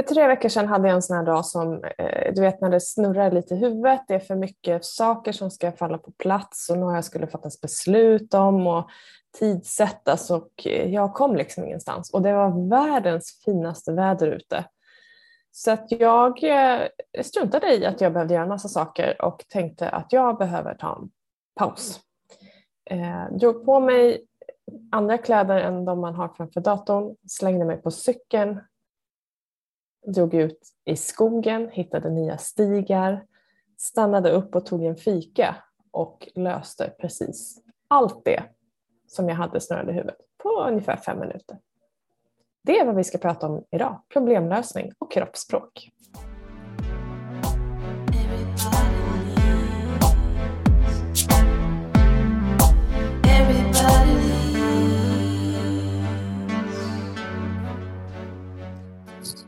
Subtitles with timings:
[0.00, 2.70] För tre veckor sedan hade jag en sån här dag som, eh, du vet när
[2.70, 6.70] det snurrar lite i huvudet, det är för mycket saker som ska falla på plats
[6.70, 8.90] och några skulle fattas beslut om och
[9.38, 12.10] tidsättas och eh, jag kom liksom ingenstans.
[12.10, 14.64] Och det var världens finaste väder ute.
[15.50, 16.80] Så att jag eh,
[17.22, 20.96] struntade i att jag behövde göra en massa saker och tänkte att jag behöver ta
[20.96, 21.10] en
[21.54, 22.00] paus.
[22.90, 24.24] Eh, drog på mig
[24.92, 28.60] andra kläder än de man har framför datorn, slängde mig på cykeln,
[30.06, 33.24] drog ut i skogen, hittade nya stigar,
[33.78, 35.56] stannade upp och tog en fika
[35.90, 38.42] och löste precis allt det
[39.06, 41.58] som jag hade snurrande i huvudet på ungefär fem minuter.
[42.62, 45.90] Det är vad vi ska prata om idag, problemlösning och kroppsspråk.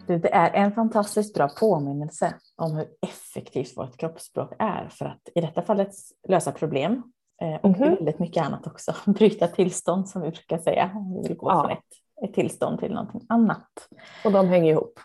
[0.06, 5.40] Det är en fantastiskt bra påminnelse om hur effektivt vårt kroppsspråk är för att i
[5.40, 5.90] detta fallet
[6.28, 7.02] lösa problem
[7.42, 7.96] eh, och mm -hmm.
[7.96, 8.94] väldigt mycket annat också.
[9.10, 10.90] Bryta tillstånd som vi brukar säga.
[11.22, 11.62] Vi vill gå ja.
[11.62, 13.88] från ett, ett tillstånd till någonting annat.
[14.24, 15.00] Och de hänger ihop.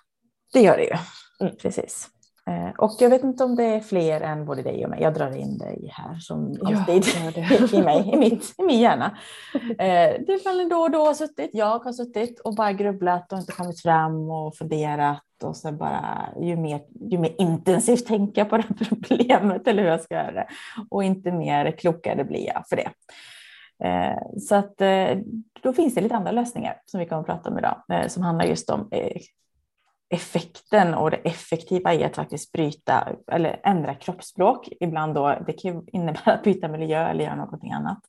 [0.53, 0.97] Det gör det ju.
[1.39, 1.55] Mm.
[1.55, 2.09] Precis.
[2.47, 5.01] Eh, och jag vet inte om det är fler än både dig och mig.
[5.01, 7.03] Jag drar in dig här som alltid
[7.35, 9.17] ja, i mig, i, mitt, i min hjärna.
[9.69, 13.39] Eh, det är då och då har suttit, jag har suttit och bara grubblat och
[13.39, 16.81] inte kommit fram och funderat och så bara ju mer,
[17.11, 20.47] ju mer intensivt tänka på det här problemet eller hur jag ska göra det
[20.89, 22.89] och inte mer klokare blir jag för det.
[23.87, 24.77] Eh, så att
[25.63, 28.45] då finns det lite andra lösningar som vi kommer att prata om idag som handlar
[28.45, 28.89] just om
[30.09, 34.69] effekten och det effektiva i att faktiskt bryta eller ändra kroppsspråk.
[34.79, 37.99] Ibland då, det kan innebära att byta miljö eller göra någonting annat.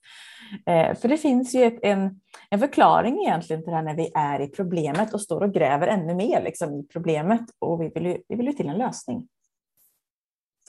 [0.67, 4.11] Eh, för det finns ju ett, en, en förklaring egentligen till det här när vi
[4.15, 8.07] är i problemet och står och gräver ännu mer liksom, i problemet och vi vill,
[8.07, 9.29] ju, vi vill ju till en lösning.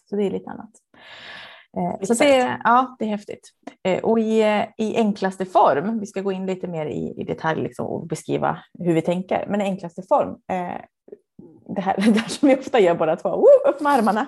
[0.10, 0.72] Så det är lite annat.
[1.78, 3.50] Eh, så det, ja, det är häftigt.
[3.84, 4.42] Eh, och i,
[4.78, 8.60] i enklaste form, vi ska gå in lite mer i, i detalj liksom och beskriva
[8.80, 10.82] hur vi tänker, men i enklaste form eh,
[11.76, 13.70] det här, det här som vi ofta gör båda två, Woo!
[13.70, 14.28] upp med armarna.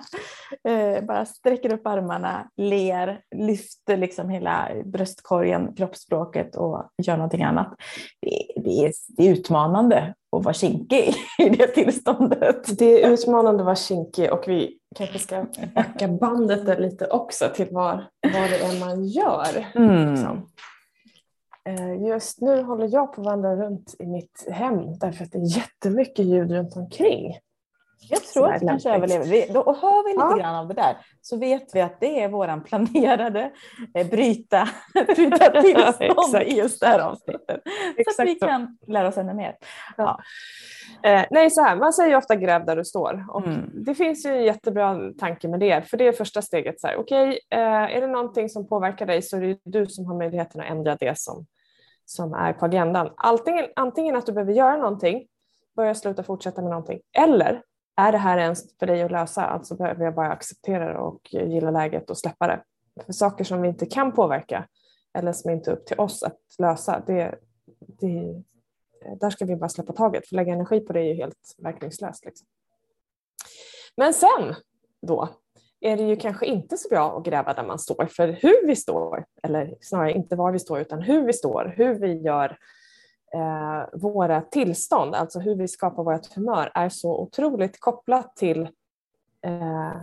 [0.67, 7.75] Eh, bara sträcker upp armarna, ler, lyfter liksom hela bröstkorgen, kroppsspråket och gör någonting annat.
[8.21, 12.77] Det, det, är, det är utmanande att vara kinkig i det tillståndet.
[12.79, 15.45] Det är utmanande att vara kinkig och vi kanske ska
[15.75, 19.65] öka bandet där lite också till vad, vad det är man gör.
[19.75, 20.11] Mm.
[20.11, 20.47] Liksom.
[21.69, 25.37] Eh, just nu håller jag på att vandra runt i mitt hem därför att det
[25.37, 27.37] är jättemycket ljud runt omkring.
[28.09, 29.53] Jag tror att vi kanske överlever.
[29.53, 30.37] Då hör vi lite ja.
[30.37, 33.51] grann av det där så vet vi att det är våran planerade
[33.95, 34.69] eh, bryta,
[35.15, 37.61] bryta tillstånd i just det här avsnittet.
[37.97, 39.55] Exakt så att vi kan lära oss ännu mer.
[39.97, 40.19] Ja.
[41.03, 43.25] Eh, nej, så här, man säger ofta gräv där du står.
[43.29, 43.69] Och mm.
[43.73, 46.75] Det finns ju en jättebra tanke med det, för det är första steget.
[46.83, 50.17] Okej, okay, eh, är det någonting som påverkar dig så är det du som har
[50.17, 51.45] möjligheten att ändra det som,
[52.05, 53.09] som är på agendan.
[53.17, 55.27] Antingen, antingen att du behöver göra någonting,
[55.75, 57.61] börja sluta fortsätta med någonting, eller
[57.95, 59.45] är det här ens för dig att lösa?
[59.45, 62.63] Alltså behöver jag bara acceptera det och gilla läget och släppa det.
[63.05, 64.67] För saker som vi inte kan påverka
[65.13, 67.35] eller som inte är upp till oss att lösa, det,
[67.77, 68.43] det,
[69.19, 70.27] där ska vi bara släppa taget.
[70.27, 72.25] För lägga energi på det är ju helt verkningslöst.
[72.25, 72.47] Liksom.
[73.97, 74.55] Men sen
[75.01, 75.29] då
[75.79, 78.05] är det ju kanske inte så bra att gräva där man står.
[78.05, 81.93] För hur vi står, eller snarare inte var vi står utan hur vi står, hur
[81.93, 82.57] vi gör
[83.33, 88.61] eh, våra tillstånd, alltså hur vi skapar vårt humör, är så otroligt kopplat till
[89.45, 90.01] eh,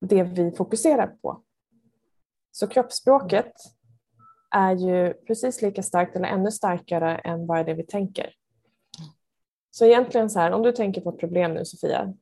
[0.00, 1.42] det vi fokuserar på.
[2.52, 3.52] Så kroppsspråket
[4.50, 8.34] är ju precis lika starkt eller ännu starkare än bara det vi tänker.
[9.70, 12.14] Så egentligen så här, om du tänker på ett problem nu Sofia,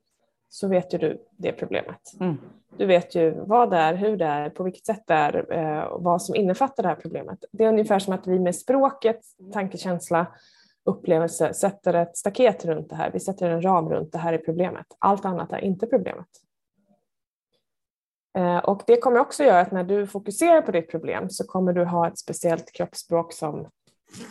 [0.48, 2.00] så vet ju du det problemet.
[2.20, 2.38] Mm.
[2.80, 5.82] Du vet ju vad det är, hur det är, på vilket sätt det är eh,
[5.82, 7.44] och vad som innefattar det här problemet.
[7.52, 9.20] Det är ungefär som att vi med språket,
[9.52, 10.26] tankekänsla,
[10.84, 13.10] upplevelse sätter ett staket runt det här.
[13.10, 14.86] Vi sätter en ram runt det här är problemet.
[14.98, 16.26] Allt annat är inte problemet.
[18.38, 21.72] Eh, och det kommer också göra att när du fokuserar på ditt problem så kommer
[21.72, 23.68] du ha ett speciellt kroppsspråk som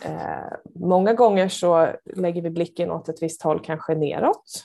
[0.04, 4.64] eh, många gånger så lägger vi blicken åt ett visst håll, kanske neråt.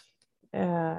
[0.51, 0.97] Eh,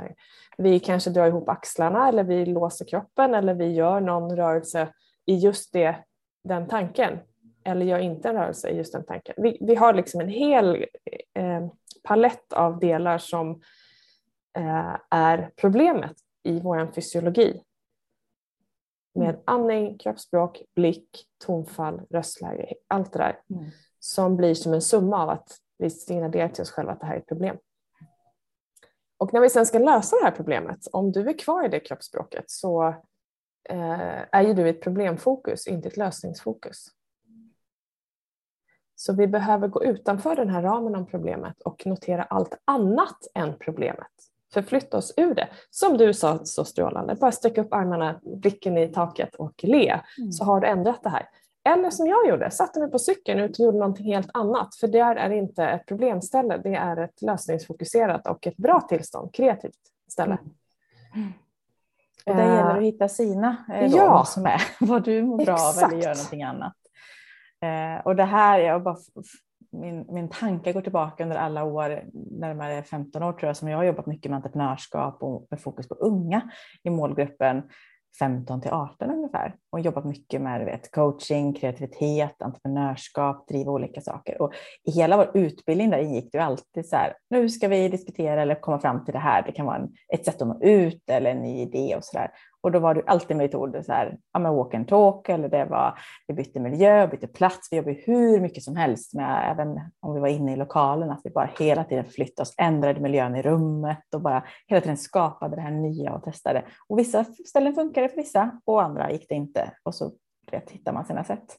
[0.57, 4.89] vi kanske drar ihop axlarna eller vi låser kroppen eller vi gör någon rörelse
[5.27, 5.97] i just det,
[6.45, 7.19] den tanken.
[7.65, 9.35] Eller gör inte en rörelse i just den tanken.
[9.39, 10.87] Vi, vi har liksom en hel
[11.35, 11.67] eh,
[12.03, 13.51] palett av delar som
[14.59, 17.63] eh, är problemet i vår fysiologi.
[19.15, 19.41] Med mm.
[19.45, 23.41] andning, kroppsspråk, blick, tonfall, röstläge, allt det där.
[23.51, 23.65] Mm.
[23.99, 27.15] Som blir som en summa av att vi signalerar till oss själva att det här
[27.15, 27.57] är ett problem.
[29.19, 31.81] Och när vi sen ska lösa det här problemet, om du är kvar i det
[31.81, 32.89] kroppsspråket så
[33.69, 36.87] eh, är ju du ett problemfokus, inte ett lösningsfokus.
[38.95, 43.59] Så vi behöver gå utanför den här ramen om problemet och notera allt annat än
[43.59, 44.11] problemet.
[44.53, 45.49] Förflytta oss ur det.
[45.71, 50.33] Som du sa så strålande, bara sträcka upp armarna, blicken i taket och le, mm.
[50.33, 51.29] så har du ändrat det här.
[51.67, 54.75] Eller som jag gjorde, satte mig på cykeln ut och gjorde någonting helt annat.
[54.75, 59.79] För där är inte ett problemställe, det är ett lösningsfokuserat och ett bra tillstånd, kreativt
[60.09, 60.39] ställe.
[61.15, 61.33] Mm.
[62.27, 64.13] Och det gäller att hitta sina eh, ja.
[64.13, 66.77] vad som är, vad du mår bra av eller gör någonting annat.
[67.61, 68.97] Eh, och det här, jag bara,
[69.71, 73.79] min, min tanke går tillbaka under alla år, närmare 15 år tror jag, som jag
[73.79, 76.51] har jobbat mycket med entreprenörskap och med fokus på unga
[76.83, 77.63] i målgruppen
[78.19, 84.43] 15 till 18 ungefär och jobbat mycket med vet, coaching, kreativitet, entreprenörskap, driva olika saker.
[84.43, 84.53] Och
[84.85, 88.61] I hela vår utbildning där gick det alltid så här, nu ska vi diskutera eller
[88.61, 89.43] komma fram till det här.
[89.43, 92.19] Det kan vara en, ett sätt att nå ut eller en ny idé och så
[92.19, 92.31] där.
[92.67, 95.65] Och då var det alltid metoder så här, ja, men walk and talk eller det
[95.65, 100.15] var, vi bytte miljö, bytte plats, vi jobbade hur mycket som helst med, även om
[100.15, 103.43] vi var inne i lokalen, att vi bara hela tiden flyttade oss, ändrade miljön i
[103.43, 106.65] rummet och bara hela tiden skapade det här nya och testade.
[106.89, 109.73] Och vissa ställen funkade för vissa och andra gick det inte.
[109.83, 110.13] Och så
[110.51, 111.59] vet, hittar man sina sätt.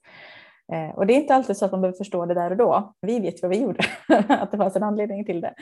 [0.73, 2.93] Eh, och det är inte alltid så att man behöver förstå det där och då.
[3.01, 3.83] Vi vet vad vi gjorde,
[4.29, 5.53] att det fanns en anledning till det.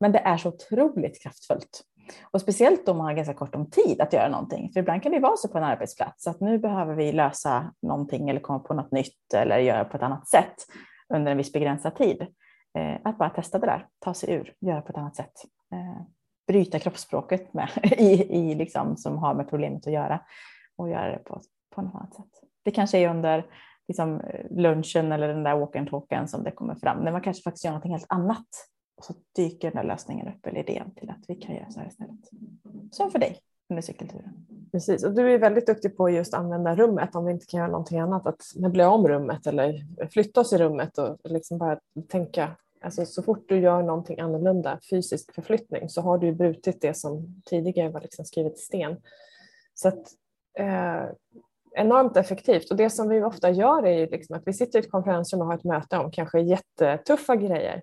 [0.00, 1.82] Men det är så otroligt kraftfullt.
[2.30, 4.70] Och speciellt om man har ganska kort om tid att göra någonting.
[4.72, 8.28] För ibland kan det vara så på en arbetsplats att nu behöver vi lösa någonting
[8.28, 10.54] eller komma på något nytt eller göra på ett annat sätt
[11.14, 12.26] under en viss begränsad tid.
[12.78, 15.32] Eh, att bara testa det där, ta sig ur, göra på ett annat sätt.
[15.72, 16.02] Eh,
[16.46, 20.20] bryta kroppsspråket med, i, i liksom, som har med problemet att göra
[20.76, 21.40] och göra det på,
[21.74, 22.30] på något annat sätt.
[22.64, 23.46] Det kanske är under
[23.88, 27.20] liksom, eh, lunchen eller den där walk and talken som det kommer fram, när man
[27.20, 28.46] kanske faktiskt gör någonting helt annat
[28.96, 31.80] och så dyker den där lösningen upp eller idén till att vi kan göra så
[31.80, 32.20] här istället.
[32.90, 34.46] Som för dig under cykelturen.
[34.72, 37.70] Precis, och du är väldigt duktig på just använda rummet om vi inte kan göra
[37.70, 38.26] någonting annat.
[38.26, 41.78] Att möblera om rummet eller flytta oss i rummet och liksom bara
[42.08, 42.56] tänka.
[42.80, 47.42] Alltså så fort du gör någonting annorlunda, fysisk förflyttning, så har du brutit det som
[47.44, 48.96] tidigare var liksom skrivet i sten.
[49.74, 50.02] Så att,
[50.58, 51.04] eh,
[51.76, 54.82] enormt effektivt och det som vi ofta gör är ju liksom att vi sitter i
[54.82, 57.82] ett konferensrum och har ett möte om kanske jättetuffa grejer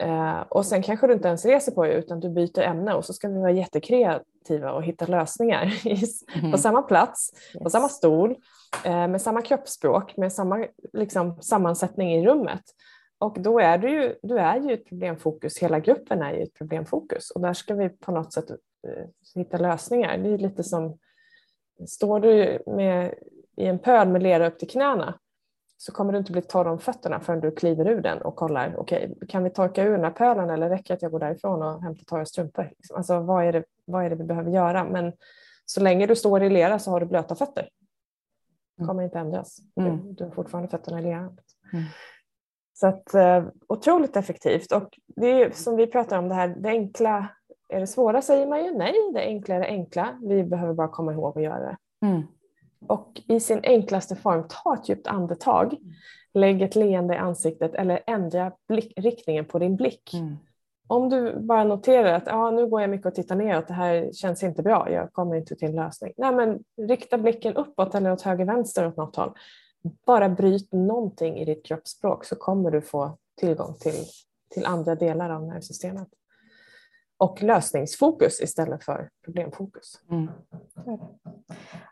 [0.00, 3.04] Eh, och sen kanske du inte ens reser på dig utan du byter ämne och
[3.04, 5.74] så ska vi vara jättekreativa och hitta lösningar
[6.36, 6.52] mm.
[6.52, 7.62] på samma plats, yes.
[7.62, 8.36] på samma stol,
[8.84, 12.62] eh, med samma kroppsspråk, med samma liksom, sammansättning i rummet.
[13.18, 16.54] Och då är du ju, du är ju ett problemfokus, hela gruppen är ju ett
[16.54, 20.18] problemfokus och där ska vi på något sätt eh, hitta lösningar.
[20.18, 20.98] Det är lite som,
[21.86, 23.14] står du med,
[23.56, 25.18] i en pöl med lera upp till knäna
[25.76, 28.76] så kommer du inte bli torr om fötterna förrän du kliver ur den och kollar,
[28.76, 31.20] okej, okay, kan vi torka ur den här pölen eller räcker det att jag går
[31.20, 32.70] därifrån och hämtar torra strumpor?
[32.76, 34.84] Liksom, alltså, vad, är det, vad är det vi behöver göra?
[34.84, 35.12] Men
[35.64, 37.68] så länge du står i lera så har du blöta fötter.
[38.76, 38.88] Det mm.
[38.88, 39.58] kommer inte ändras.
[39.76, 40.06] Mm.
[40.06, 41.38] Du, du har fortfarande fötterna i leran.
[41.72, 41.84] Mm.
[42.72, 46.68] Så att, eh, otroligt effektivt och det är som vi pratar om det här, det
[46.68, 47.28] enkla
[47.74, 50.18] är det svåra säger man ju nej, det enkla är det enkla.
[50.22, 51.76] Vi behöver bara komma ihåg att göra det.
[52.06, 52.22] Mm
[52.86, 55.76] och i sin enklaste form ta ett djupt andetag,
[56.34, 60.14] lägg ett leende i ansiktet eller ändra blick, riktningen på din blick.
[60.14, 60.36] Mm.
[60.86, 64.12] Om du bara noterar att ah, nu går jag mycket och tittar neråt, det här
[64.12, 66.12] känns inte bra, jag kommer inte till en lösning.
[66.16, 69.32] Nej, men rikta blicken uppåt eller åt höger vänster åt något håll.
[70.06, 74.04] Bara bryt någonting i ditt kroppsspråk så kommer du få tillgång till,
[74.54, 76.08] till andra delar av nervsystemet
[77.18, 80.00] och lösningsfokus istället för problemfokus.
[80.10, 80.30] Mm.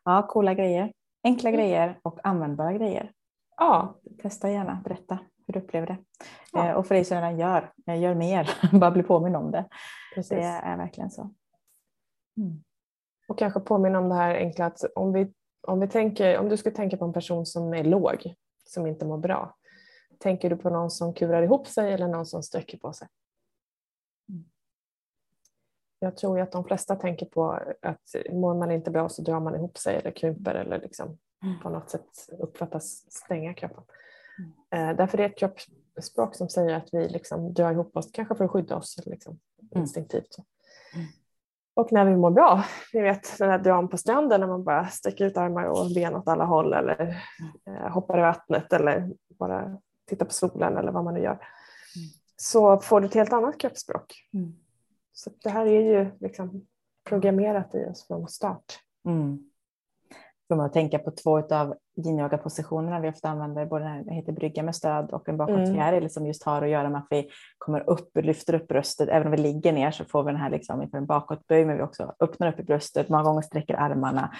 [0.04, 0.92] Ja, coola grejer.
[1.24, 1.60] Enkla mm.
[1.60, 3.12] grejer och användbara grejer.
[3.56, 3.94] Ja.
[4.22, 5.96] Testa gärna, berätta hur du upplever det.
[6.52, 6.68] Ja.
[6.68, 9.64] Eh, och för dig som redan gör, eh, gör mer, bara bli påminn om det.
[10.14, 10.38] Precis.
[10.38, 11.22] Det är verkligen så.
[12.36, 12.62] Mm.
[13.28, 15.32] Och kanske påminna om det här enkla att om, vi,
[15.66, 19.06] om, vi tänker, om du skulle tänka på en person som är låg, som inte
[19.06, 19.56] mår bra,
[20.18, 23.08] tänker du på någon som kurar ihop sig eller någon som sträcker på sig?
[26.02, 29.54] Jag tror att de flesta tänker på att mår man inte bra så drar man
[29.54, 31.60] ihop sig eller krymper eller liksom mm.
[31.60, 33.84] på något sätt uppfattas stänga kroppen.
[34.38, 34.90] Mm.
[34.90, 38.34] Eh, därför är det ett kroppsspråk som säger att vi liksom drar ihop oss, kanske
[38.34, 39.38] för att skydda oss liksom,
[39.72, 39.82] mm.
[39.82, 40.36] instinktivt.
[40.94, 41.06] Mm.
[41.74, 44.86] Och när vi mår bra, ni vet den där dran på stranden när man bara
[44.86, 47.22] sträcker ut armar och ben åt alla håll eller
[47.66, 49.78] eh, hoppar i vattnet eller bara
[50.08, 51.38] tittar på solen eller vad man nu gör.
[52.36, 54.14] Så får du ett helt annat kroppsspråk.
[55.12, 56.66] Så det här är ju liksom
[57.08, 58.80] programmerat i oss från start.
[59.04, 59.50] Mm.
[60.48, 64.76] Får man tänka på två av yin-yoga-positionerna vi ofta använder, både den heter brygga med
[64.76, 66.08] stöd och en bakåtfjäril mm.
[66.08, 69.08] som just har att göra med att vi kommer upp, lyfter upp bröstet.
[69.08, 71.76] Även om vi ligger ner så får vi den här liksom inför en bakåtböj, men
[71.76, 74.30] vi också öppnar upp i bröstet, många gånger sträcker armarna.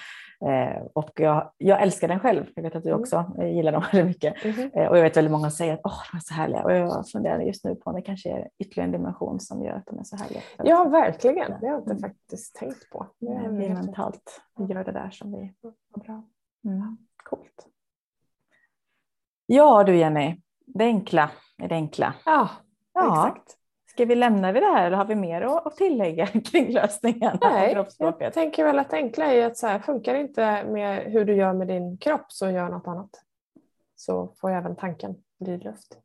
[0.47, 2.45] Eh, och jag, jag älskar den själv.
[2.55, 3.01] Jag vet att du mm.
[3.01, 3.57] också mm.
[3.57, 4.45] gillar dem väldigt mycket.
[4.45, 4.71] Mm.
[4.75, 6.65] Eh, och jag vet väldigt många som säger att oh, de är så härliga.
[6.65, 9.75] Och jag funderar just nu på om det kanske är ytterligare en dimension som gör
[9.75, 10.41] att de är så härliga.
[10.65, 11.51] Ja, verkligen.
[11.61, 13.07] Det har jag inte faktiskt tänkt på.
[13.21, 14.41] Det är mentalt.
[14.59, 16.23] Vi gör det där som vi är bra.
[16.65, 16.97] Mm.
[17.25, 17.67] Coolt.
[19.47, 22.15] Ja du Jenny, det enkla är det enkla.
[22.25, 22.49] Ja,
[22.93, 23.29] ja.
[23.29, 23.59] exakt.
[23.87, 27.39] Ska vi lämna vid det här eller har vi mer att tillägga kring lösningen?
[27.41, 27.87] Nej,
[28.19, 31.25] jag tänker väl att det enkla är att så här, funkar det inte med hur
[31.25, 33.11] du gör med din kropp så gör något annat.
[33.97, 35.99] Så får även tanken bli luft.